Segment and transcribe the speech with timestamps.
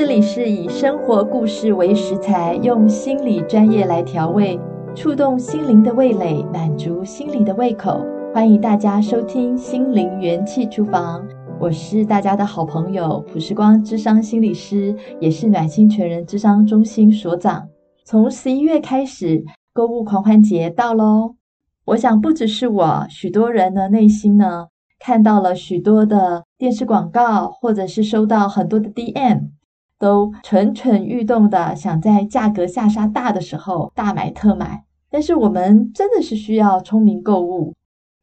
[0.00, 4.58] 这里是以生活故事为食材，用心理专业来调味，
[4.94, 8.00] 触动心灵的味蕾，满足心灵的胃口。
[8.32, 11.22] 欢迎大家收听心灵元气厨房，
[11.60, 17.68] 我是大家的好朋友普时光智商心理师，也是暖心全人智商中心所长。
[18.06, 19.44] 从十一月开始，
[19.74, 21.34] 购物狂欢节到喽！
[21.84, 29.50] 我想不只是我，许多人的内心呢，看到了许多的电视广告，或者是收到很多的 DM。
[30.00, 37.74] 都蠢蠢欲动的想在价格下杀大的时候大买特买，但是我们真的是需要聪明购物，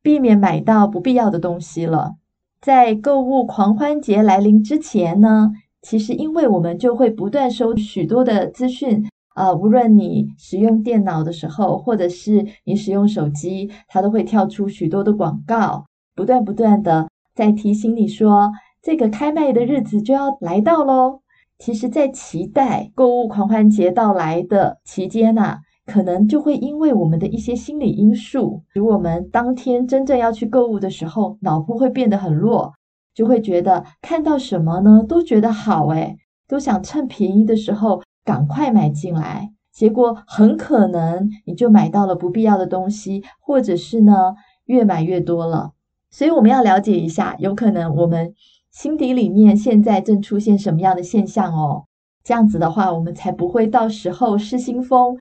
[0.02, 2.16] 避免买到不必要的东西了。
[2.60, 5.52] 在购物狂欢节来临之前呢，
[5.84, 21.22] 其实因为我们就会不断收许多的资讯，啊、呃，无论你使用电脑的时候，或者是你使用手机，它都会跳出许多的广告，不断不断的在提醒你说，这个开卖的日子就要来到喽。
[21.60, 32.74] 其实，在期待购物狂欢节到来的期间呐、啊，可能就会因为我们的一些心理因素，使我们当天真正要去购物的时候，脑部会变得很弱，
[33.16, 36.16] 就会觉得看到什么呢，都觉得好诶，
[36.48, 44.36] 都想趁便宜的时候赶快买进来，结果很可能你就买到了不必要的东西，或者是呢，
[44.66, 45.72] 越买越多了。
[46.12, 48.36] 所以我们要了解一下，有可能我们。
[48.80, 51.86] 心底里面现在正出现什么样的现象哦？
[52.24, 55.18] 这样子的话，我们才不会到时候失心疯，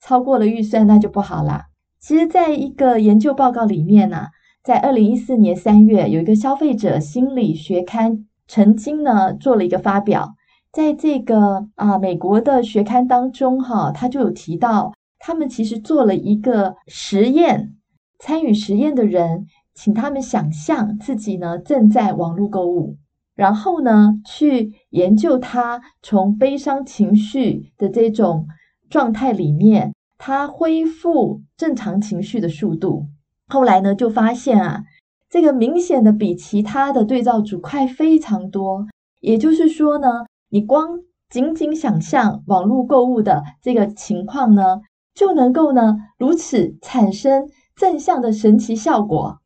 [0.00, 1.66] 超过了预算，那就不好啦。
[2.00, 4.28] 其实，在一个研究报告里面呢、
[4.62, 10.34] 在二零一四年三月，有一个消费者心理学刊曾经呢做了一个发表，
[10.72, 17.74] 在这个啊美国的学刊当中哈，他就有提到，他们其实做了一个实验，
[18.18, 19.44] 参与实验的人。
[19.74, 22.96] 请他们想象自己呢正在网络购物，
[23.34, 28.46] 然后呢去研究他从悲伤情绪的这种
[28.88, 33.06] 状态里面，他恢复正常情绪的速度。
[33.48, 34.84] 后来呢就发现啊，
[35.28, 38.86] 这个明显的比其他的对照组快非常多。
[39.20, 40.06] 也就是说呢，
[40.50, 44.80] 你光仅仅想象网络购物的这个情况呢，
[45.14, 49.38] 就能够呢如此产生正向的神奇效果。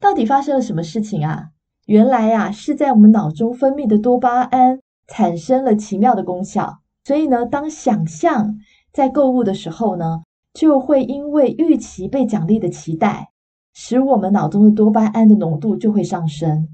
[0.00, 1.50] 到底发生了什么事情啊？
[1.86, 6.78] 原来啊，是在我们脑中分泌的多巴胺产生了奇妙的功效。
[7.04, 8.56] 所以呢，当想象
[8.92, 13.30] 在购物的时候呢，就会因为预期被奖励的期待，
[13.72, 16.68] 使我们脑中的多巴胺的浓度就会上升。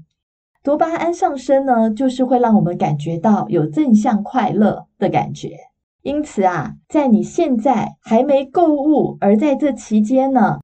[0.63, 5.57] 多巴胺上升呢，就是会让我们感觉到有正向快乐的感觉。
[6.01, 10.59] 因此啊，在你现在还没购物，而在这期间呢，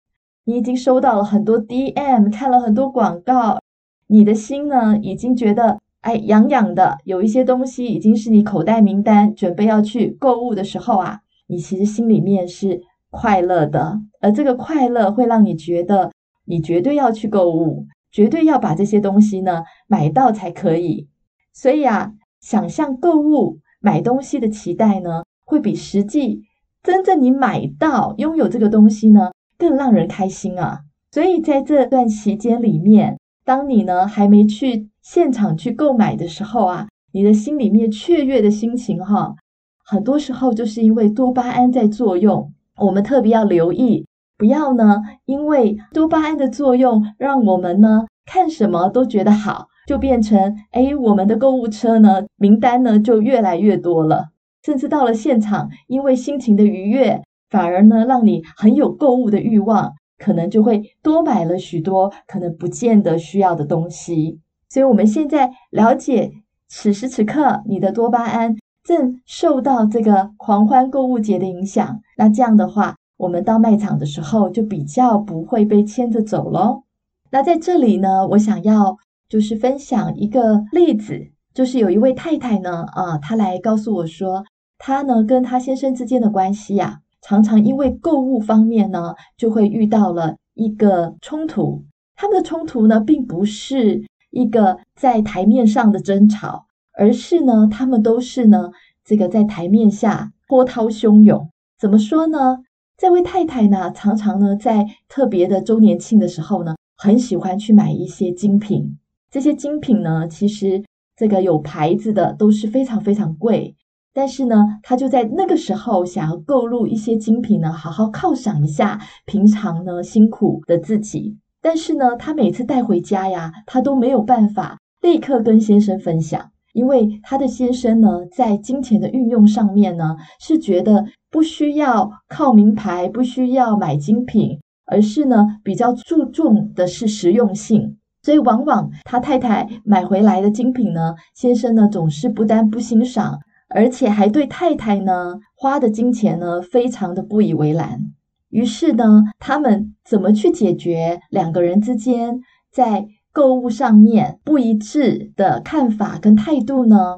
[0.45, 3.59] 你已经收到了很多 DM，看了很多广告，
[4.07, 16.11] 你的心呢已经觉得哎痒痒的，有一些东西已经是你口袋名单，准备要去购物的时候啊，你其实心里面是快乐的，而这个快乐会让你觉得
[16.45, 21.07] 你绝对要去购物，绝对要把这些东西呢买到才可以。
[21.53, 26.43] 所以啊，想象购物买东西的期待呢，会比实际
[26.81, 30.79] 真正你买到拥有这个东西呢，更让人开心啊！
[31.11, 39.35] 所以在这段期间里面，当你呢还没去现场去购买的时候啊，你的心里面雀跃的心情哈，
[39.83, 42.53] 很多时候就是因为多巴胺在作用。
[42.77, 44.05] 我们特别要留意，
[44.37, 54.29] 不要呢因为多巴胺的作用，让我们呢看什么都觉得好，就变成诶我们的购物车呢名单呢就越来越多了，
[54.63, 57.21] 甚至到了现场，因为心情的愉悦。
[57.49, 64.39] 反而呢，让你很有购物的欲望，可能就会多买了许多可能不见得需要的东西。
[64.69, 66.31] 所以，我们现在了解
[66.67, 71.99] 此时此刻你的多巴胺正受到这个狂欢购物节的影响。
[72.17, 76.83] 那这样的话，我们到卖场的时候就比较不会被牵着走喽。
[77.31, 78.97] 那在这里呢，我想要
[79.27, 84.43] 就是分享一个例子，就是有一位太太呢，啊，她来告诉我说，
[84.77, 86.99] 她呢跟她先生之间的关系呀。
[87.21, 91.83] 常常因为购物方面呢，就会遇到了一个冲突。
[92.15, 96.65] 他们的冲突呢，并不是一个在台面上的争吵，
[96.97, 98.71] 而是呢，他们都是呢，
[99.05, 101.49] 这个在台面下波涛汹涌。
[101.79, 102.59] 怎么说呢？
[102.97, 108.97] 这位太太呢，常常呢，在特别的周年庆的时候呢，很喜欢去买一些精品。
[109.31, 110.83] 这些精品呢，其实
[111.15, 113.77] 这个有牌子的都是非常非常贵。
[114.13, 121.37] 但是呢，他就在那个时候想要购入一些精品呢，好好犒赏一下平常呢辛苦的自己。
[121.61, 137.97] 但是呢，他每次带回家呀，他都没有办法立刻跟先生分享，因为她的先生呢，在金钱的运用上面呢，是觉得不需要靠名牌，不需要买精品，而是呢，比较注重的是实用性。
[138.21, 143.39] 所以，往往他太太买回来的精品呢，先生呢总是不但不欣赏，
[143.69, 148.01] 而且还对太太呢花的金钱呢非常的不以为然。
[148.49, 152.39] 于是呢，他们怎么去解决两个人之间
[152.71, 157.17] 在购物上面不一致的看法跟态度呢？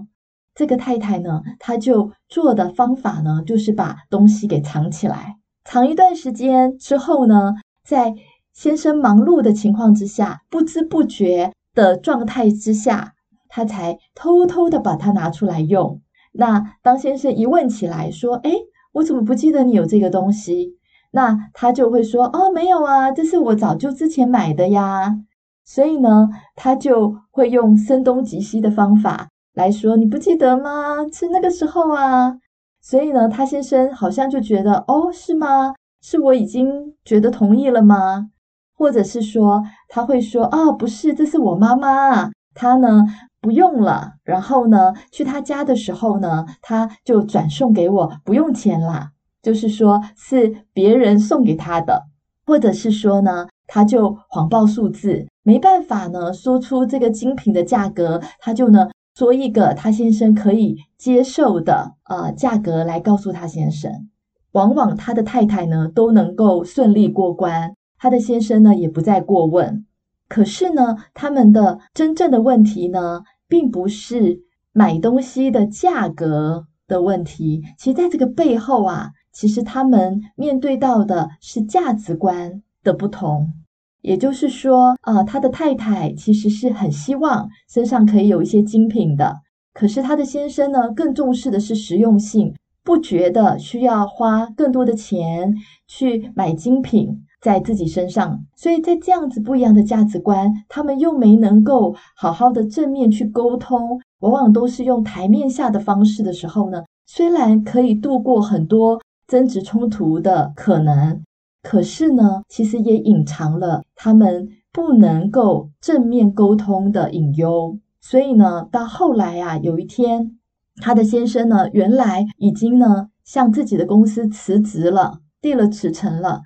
[0.53, 7.53] 这个太太呢，她就做的方法呢，就是把东西给藏起来，藏一段时间之后呢，
[7.87, 8.13] 在
[8.53, 13.13] 先生忙碌的情况之下，不知不觉的状态之下，
[13.47, 16.01] 她才偷偷的把它拿出来用。
[16.33, 18.51] 那当先生一问起来，说：“哎，
[18.93, 20.77] 我怎么不记得你有这个东西？”
[21.13, 25.17] 那他就会说：“哦，没有啊，这是我早就之前买的呀。”
[25.65, 31.05] 所以呢，他就会用声东击西的方法来说：“你不记得吗？
[31.11, 32.37] 是那个时候啊。”
[32.81, 35.73] 所以呢，他先生好像就觉得：“哦，是吗？
[36.01, 38.29] 是我已经觉得同意了吗？”
[38.73, 43.05] 或者是说，他会说：“哦，不是，这是我妈妈，她呢
[43.41, 44.13] 不用了。
[44.23, 49.11] 然后呢，去她家的时候呢，她就转送给我，不用钱啦。
[49.41, 52.03] 就是说是别人送给她的，
[52.45, 64.09] 或者是说呢，他就谎报数字，没办法呢说出这个精品的价格，他就呢说一个他先生可以接受的呃价格来告诉他先生。
[64.51, 69.85] 往往他的太太呢都能够顺利过关。”他的先生呢，也不再过问。
[70.31, 74.39] 可是呢，他们的真正的问题呢，并不是
[74.71, 77.61] 买东西的价格的问题。
[77.77, 83.51] 其实，在这个背后啊，其实他们面对到的是价值观的不同。
[83.99, 89.35] 也就是说，啊、呃，他的太太其实是很希望身上可以有一些精品的。
[89.73, 92.55] 可是，他的先生呢，更重视的是实用性，
[92.85, 95.53] 不觉得需要花更多的钱
[95.89, 97.21] 去买精品。
[97.41, 111.23] 在自己身上，所以在这样子不一样的价值观，他们又没能够好好的正面去沟通，往往都是用台面下的方式的时候呢，虽然可以度过很多争执冲突的可能，
[111.63, 117.77] 可是呢，其实也隐藏了他们不能够正面沟通的隐忧。
[117.99, 120.37] 所以呢，到后来啊，有一天，
[120.77, 126.41] 他的先生呢，原来已经呢向自己的公司辞职了，递了辞呈了。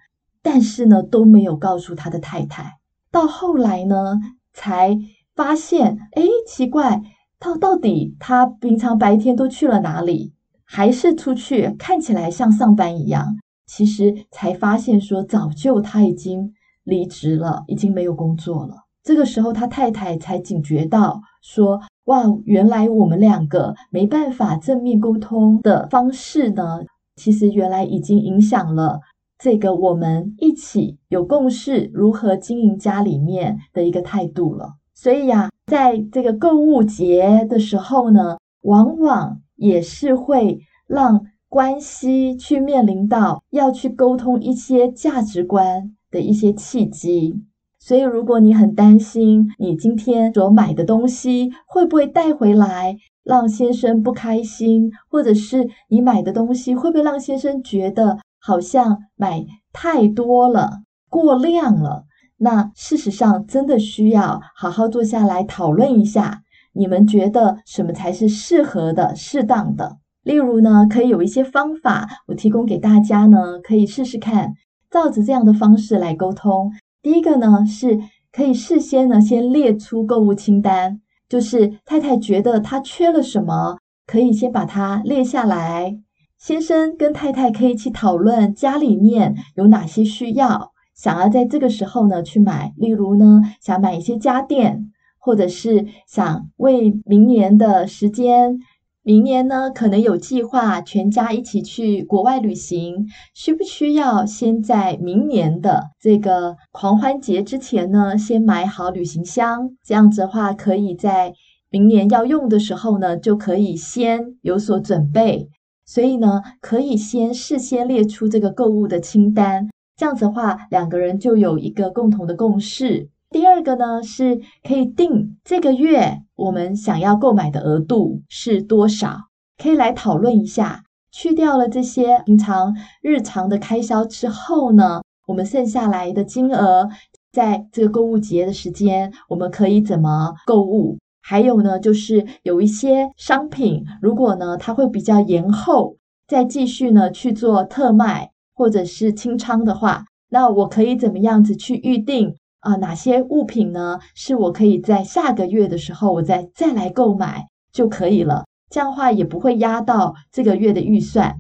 [0.46, 2.78] 但是呢，都没有告诉他的太太。
[3.10, 4.20] 到后来呢，
[4.54, 4.96] 才
[5.36, 7.02] 发现，哎，奇怪，
[7.40, 10.34] 他到底他平常白天都去了哪里？
[10.64, 13.36] 还是出去看起来像上班一样？
[13.66, 16.54] 其实才发现说，早就他已经
[16.84, 18.76] 离职了，已经没有工作了。
[19.02, 26.82] 这个时候，他太太才警觉到说，哇，原来我们两个没办法正面沟通的方式呢，
[27.16, 29.00] 其实原来已经影响了。
[29.46, 34.74] 这个我们一起有共识，如何经营家里面的一个态度了。
[34.96, 47.36] 所以呀，在这个购物节的时候呢，往往也是会让关系去面临到要去沟通一些价值观的一些契机。
[47.80, 62.04] 所以，如果你很担心你今天所买的东西会不会带回来让先生不开心，或者是你买的东西会不会让先生觉得，好像买太多了，过量了。
[62.38, 69.98] 那事实上，真的需要好好坐下来讨论一下，你们觉得什么才是适合的、适当的？
[70.22, 74.54] 例如呢，可以有一些方法，我提供给大家呢，可以试试看，
[74.92, 76.72] 照着这样的方式来沟通。
[77.02, 78.00] 第一个呢，是
[78.32, 81.00] 可以事先呢，先列出购物清单，
[81.30, 85.98] 就是太太觉得她缺了什么，可以先把它列下来。
[86.46, 92.72] 先生跟太太可以一起讨论家里面有哪些需要，想要在这个时候呢去买。
[92.78, 98.60] 例如呢，想买一些家电，或者是想为明年的时间，
[99.02, 109.72] 明年呢可能有计划全家一起去国外旅行，需不需要先在明年的这个狂欢节之前呢先买好旅行箱？
[109.84, 111.34] 这样子的话，可以在
[111.72, 115.50] 明年要用的时候呢就可以先有所准备。
[115.86, 123.10] 所以呢，可以先事先列出这个购物的清单，这样子的话，两个人就有一个共同的共识。
[123.30, 129.18] 第二个呢，是可以定这个月我们想要购买的额度是多少，
[129.62, 130.82] 可以来讨论一下。
[131.12, 136.90] 去掉了这些平常日常的开销之后呢，我们剩下来的金额，
[137.32, 140.98] 在这个购物节的时间，我们可以怎么购物？
[141.28, 158.46] 还有呢，就是有一些商品，如果呢它会比较延后再继续呢去做特卖或者是清仓的话，那我可以怎么样子去预定啊、哪些物品呢是我可以在下个月的时候我再再来购买就可以了？
[158.70, 161.38] 这样话也不会压到这个月的预算。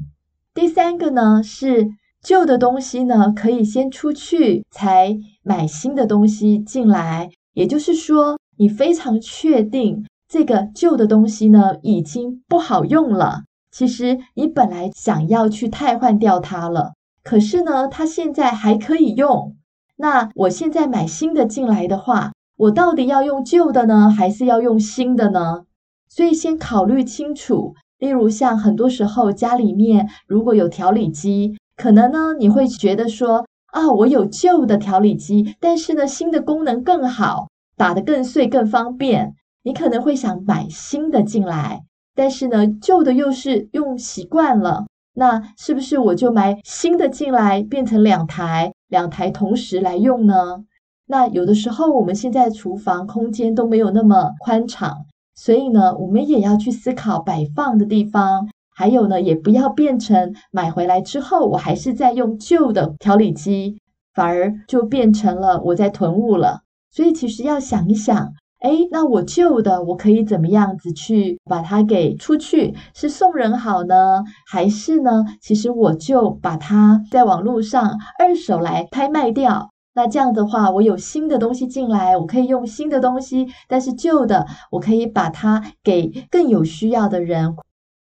[0.56, 1.90] 第三个呢是
[2.24, 8.40] 旧的东西呢可以先出去才买新的东西进来，也就是说。
[8.58, 13.44] 你非常确定这个旧的东西呢已经不好用了。
[13.72, 16.94] 其实你本来想要去汰换掉它了，
[17.24, 19.56] 可是呢，它现在还可以用。
[19.98, 25.64] 那我现在买新的进来的话，我到底要用旧的呢，还是要用新的呢？
[26.08, 27.76] 所以先考虑清楚。
[27.98, 37.48] 例如像很多时候家里面如果有调理机，可能呢你会觉得说啊，我有旧的调理机，但是呢新的功能更好。
[37.78, 41.82] 打得更碎更方便，你可能会想买新的进来，
[42.16, 50.64] 但是呢，旧的又是用习惯了，那是不是我就买新的进来，变成两台，两台同时来用呢？
[51.08, 55.06] 那有的时候我们现在厨房空间都没有那么宽敞，
[55.36, 63.78] 所以呢，我们也要去思考摆放的地方，还有呢，也不要变成买回来之后我还是在用旧的调理机，
[64.14, 66.62] 反而就变成了我在囤物了。
[66.96, 72.74] 所以其实要想一想，诶，那我旧的我可以怎么样子去把它给出去？
[72.94, 75.26] 是送人好呢，还是呢？
[75.42, 79.72] 其实我就把它在网络上二手来拍卖掉。
[79.94, 87.58] 那这样的话，我有新的东西进来，我可以用新的东西，但是旧的我可以把它给更有需要的人。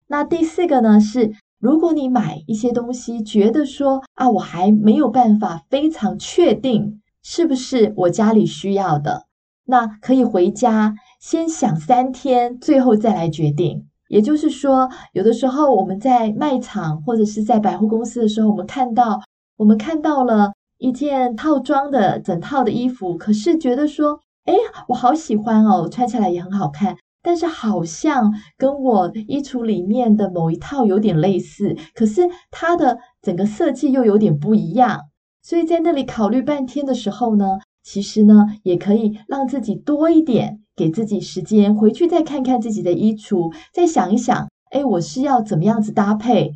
[0.07, 1.31] 那第四个呢是，
[1.61, 6.97] 如果你买一些东西，觉得说啊，我还没有办法非常确定。
[7.23, 9.25] 是不是我家里需要的？
[9.65, 13.87] 那可以回家先想三天，最后再来决定。
[14.09, 19.21] 也就是说，有的时候我们在卖场或者是在百货公司的时候，我们看到
[19.55, 24.53] 我们看到了一件套装的整套的衣服，可是觉得说，哎，
[24.89, 34.99] 我好喜欢哦，穿起来也很好看，但是好像跟我衣橱里面的某一套有点类似，可是它的整个设计又有点不一样。
[35.43, 46.51] 所以在那里考虑半天的时候呢，其实呢，也可以让自己多一点，给自己时间，回去再看看自己的衣橱，再想一想，哎，我是要怎么样子搭配？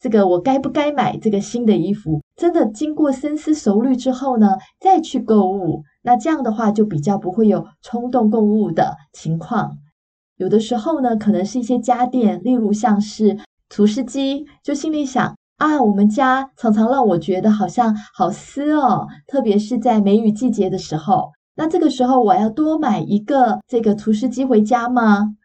[0.00, 2.22] 这个我该不该买这个新的衣服？
[2.34, 5.82] 真的经过深思熟虑之后呢，再去购物。
[6.02, 9.76] 那这样的话就比较不会有冲动购物的情况。
[10.38, 15.36] 有的时候呢，可能是一些家电，例如像是除湿机，就心里想。
[15.60, 21.32] 啊，我们家常常让我觉得好像好湿哦，特别是在梅雨季节的时候。
[21.54, 25.36] 那这个时候我要多买一个这个除湿机回家吗？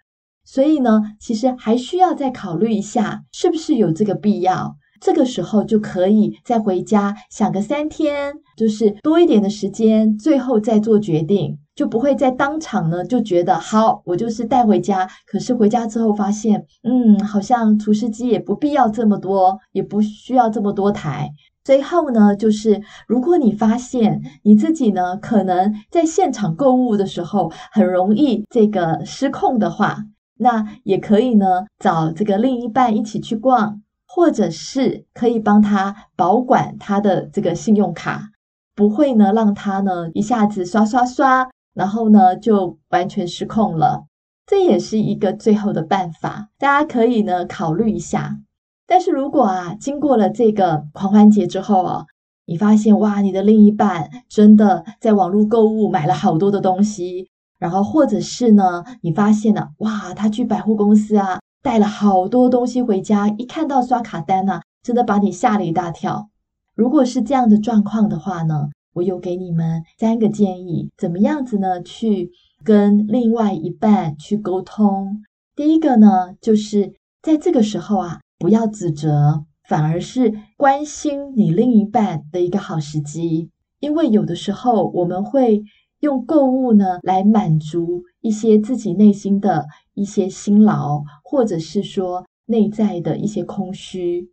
[0.46, 4.78] 所以呢，其实还需要再考虑一下，是不是有这个必要。
[5.02, 11.60] 这个时候就可以再回家想个三天，就是多一点的时间，最后再做决定。
[11.76, 15.08] 就不会在当场呢就觉得好，我就是带回家。
[15.28, 21.30] 可是回家之后发现，嗯，好像除湿机也不必要这么多，也不需要这么多台。
[21.66, 29.98] 最后呢，就是如果你发现你自己呢可能在现场购物的时候很容易这个失控的话，
[30.38, 38.30] 那也可以呢找这个另一半一起去逛，或者是可以帮他保管他的这个信用卡，
[38.76, 41.50] 不会呢让他呢一下子刷刷刷。
[41.76, 44.06] 然后呢，就完全失控了。
[44.48, 48.40] 这也是一个最后的办法，大家可以呢考虑一下。
[48.88, 52.06] 但是如果啊，经过了这个狂欢节之后啊，
[52.46, 57.28] 你发现哇，你的另一半真的在网络购物买了好多的东西，
[57.58, 66.30] 然后或者是呢，你发现了哇，他去百货公司啊，带了好多东西回家，一看到刷卡单啊，真的把你吓了一大跳。
[66.76, 71.84] 如果是这样的状况的话呢，我有给你们三个建议，怎么样子呢？
[71.84, 72.32] 去
[72.64, 75.22] 跟另外一半去沟通。
[75.54, 83.50] 第一个呢，就是在这个时候啊，不要指责，反而是关心你另一半的一个好时机。
[83.82, 85.62] 因为有的时候我们会
[86.00, 94.30] 用购物呢来满足一些自己内心的一些辛劳，或者是说内在的一些空虚，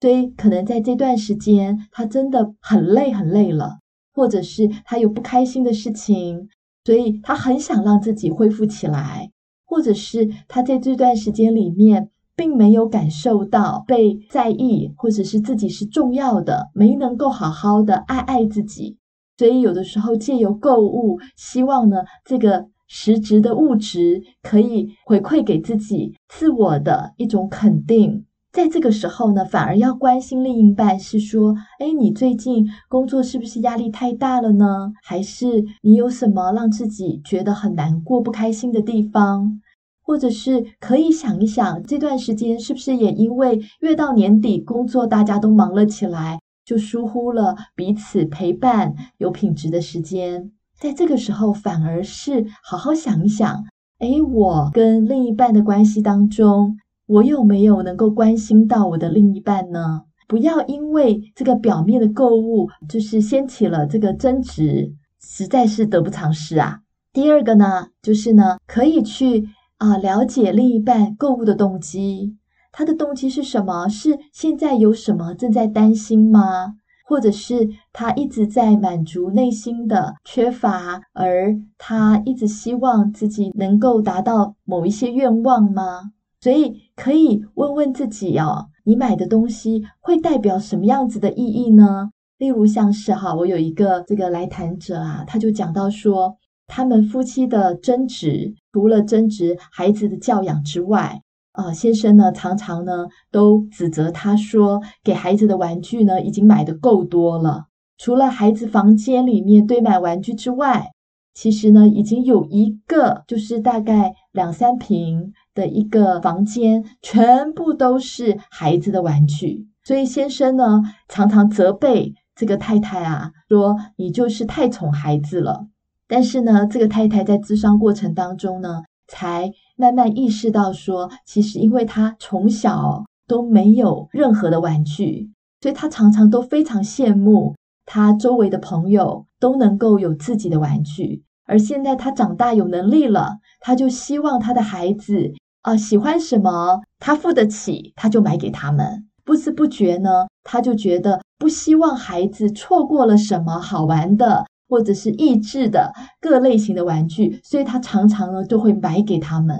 [0.00, 3.80] 所以可能在这段时间，他真的很累很累了。
[4.16, 6.48] 或者是他有不开心的事情，
[6.84, 9.30] 所以他很想让自己恢复起来，
[9.66, 18.96] 或者是他在这段时间里面并没有感受到被在意，或者是自己是重要的，没能够好好的爱爱自己，
[19.38, 28.25] 所以有的时候借由购物，希望呢这个实质的物质可以回馈给自己自我的一种肯定。
[28.56, 34.94] 在这个时候呢，反而要关心另一半，是说，哎，你最近工作是不是压力太大了呢？
[35.02, 39.60] 还是你有什么让自己觉得很难过、不开心的地方？
[40.02, 50.50] 或者是可以想一想，这段时间是不是也因为越到年底，工作大家都忙了起来，就疏忽了彼此陪伴、有品质的时间？
[50.80, 53.64] 在这个时候，反而是好好想一想，
[53.98, 56.78] 哎，我跟另一半的关系当中。
[57.06, 60.02] 我有没有能够关心到我的另一半呢？
[60.28, 66.80] 不要因为这个表面的购物，就是掀起了这个争执，实在是得不偿失啊。
[67.12, 69.48] 第二个呢，就是呢，可以去
[69.78, 72.36] 啊、呃、了解另一半购物的动机，
[72.72, 73.88] 他的动机是什么？
[73.88, 76.74] 是现在有什么正在担心吗？
[77.08, 86.10] 或者是他一直在满足内心的缺乏，而他一直希望自己能够达到某一些愿望吗？
[86.46, 92.12] 所以可以问问自己哦，你买的东西会代表什么样子的意义呢？
[92.38, 96.36] 例如像是哈，我有一个这个来谈者啊，他就讲到说，
[96.68, 107.64] 他们夫妻的争执，除了争执孩子的教养之外，啊，先生呢常常呢都指责他说，给孩子的玩具呢已经买得够多了，
[107.98, 110.92] 除了孩子房间里面堆满玩具之外，
[111.34, 115.32] 其实呢已经有一个就是大概两三瓶。
[115.56, 125.66] 的一个房间，全部都是孩子的玩具，所以先生呢常常责备这个太太啊，说你就是太宠孩子了。
[126.06, 145.32] 但是呢，这个太太在咨商过程当中呢，才慢慢意识到说，其实因为她从小都没有任何的玩具，所以她常常都非常羡慕她周围的朋友都能够有自己的玩具，而现在她长大有能力了，她就希望她的孩子。
[145.66, 149.04] 啊、喜欢什么，他付得起，他就买给他们。
[149.24, 159.58] 不知不觉呢，他就觉得不希望孩子错过了什么好玩的，或者是益智的各类型的玩具，所以他常常呢就会买给他们。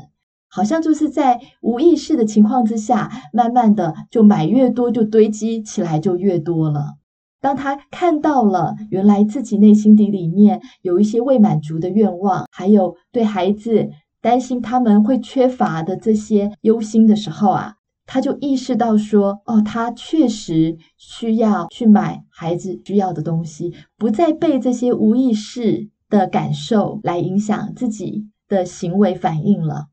[0.48, 6.94] 好像就是在无意识的情况之下，慢慢的就买越多，就堆积起来就越多了。
[7.40, 13.90] 当他看到了原来自己内心底里面有一些未满足的愿望，还有对孩子。
[14.20, 17.74] 担心他们会缺乏的这些忧心的时候啊，
[18.06, 29.86] 他就意识到说：“哦，他确实需要去买孩子需要的东西，不再被这些无意识的感受来影响自己的行为反应了。”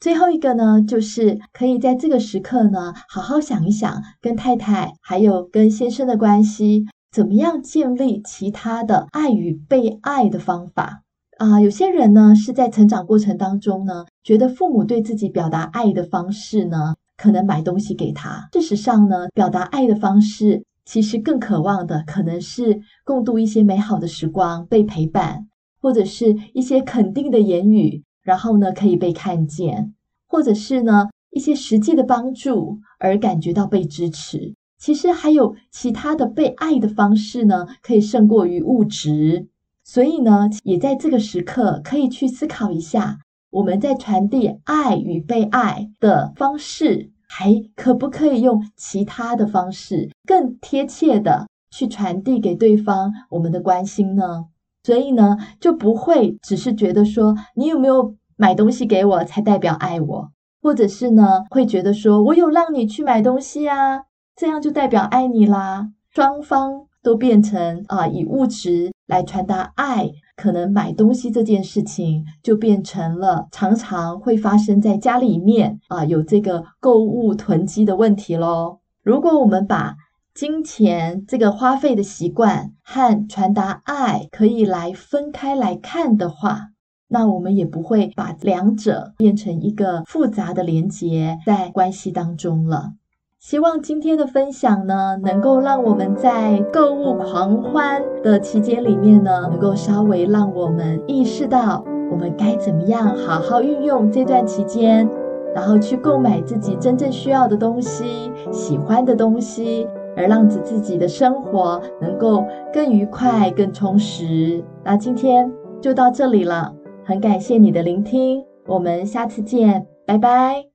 [0.00, 11.04] 最后一个呢，就是可以在这个时刻呢，好好想一想，跟太太还有跟先生的关系，怎么样建立其他的爱与被爱的方法。
[11.42, 18.48] 啊、有些人呢是在成长过程当中呢，觉得父母对自己表达爱的方式呢，可能买东西给他。
[18.52, 25.48] 事实上呢，表达爱的方式其实更渴望的，可能是共度一些美好的时光，被陪伴，
[25.80, 29.92] 或者是一些肯定的言语，然后呢可以被看见，
[30.28, 34.54] 或者是呢一些实际的帮助而感觉到被支持。
[34.78, 39.48] 其实还有其他的被爱的方式呢，可以胜过于物质。
[39.84, 43.18] 所以呢，也在这个时刻可以去思考一下，
[43.50, 54.46] 我们在传递爱与被爱的方式，还可不可以用其他的方式，更贴切的去传递给对方我们的关心呢？
[54.84, 60.30] 所以呢，就不会只是觉得说，你有没有买东西给我才代表爱我，
[60.62, 64.04] 或者是呢，会觉得说我有让你去买东西啊，
[64.36, 65.88] 这样就代表爱你啦。
[66.14, 68.92] 双方都变成啊，以物质。
[69.12, 78.78] 来传达爱，可能买东西这件事情就变成了常常会发生在家里面啊，有这个购物囤积的问题喽。
[79.02, 79.96] 如果我们把
[80.32, 86.70] 金钱这个花费的习惯和传达爱可以来分开来看的话，
[87.08, 92.94] 那我们也不会把两者变成一个复杂的连结在关系当中了。
[93.42, 105.08] 希望今天的分享呢，能够让我们在购物狂欢的期间里面呢，能够稍微让我们意识到，我们该怎么样好好运用这段期间，
[105.56, 114.62] 然后去购买自己真正需要的东西、喜欢的东西，而让自自己的生活能够更愉快、更充实。
[114.84, 116.72] 那今天就到这里了，
[117.04, 120.66] 很感谢你的聆听，我们下次见，拜拜。